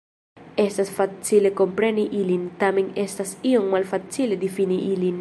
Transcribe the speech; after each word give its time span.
Estas 0.61 0.89
facile 0.99 1.51
kompreni 1.59 2.07
ilin, 2.21 2.49
tamen 2.65 2.91
estas 3.07 3.37
iom 3.53 3.71
malfacile 3.77 4.43
difini 4.47 4.85
ilin. 4.93 5.09